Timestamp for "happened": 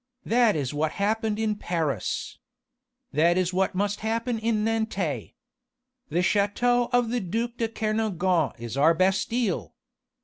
0.93-1.37